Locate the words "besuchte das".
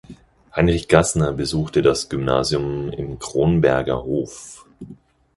1.31-2.09